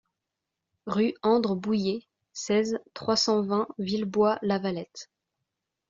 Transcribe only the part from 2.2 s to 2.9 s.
seize,